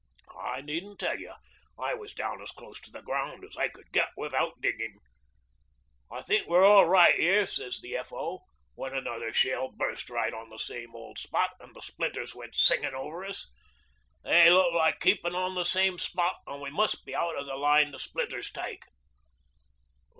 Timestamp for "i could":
3.55-3.91